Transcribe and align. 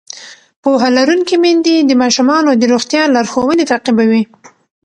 پوهه 0.63 0.89
لرونکې 0.97 1.35
میندې 1.43 1.75
د 1.79 1.91
ماشومانو 2.01 2.51
د 2.55 2.63
روغتیا 2.73 3.03
لارښوونې 3.15 3.63
تعقیبوي. 3.71 4.23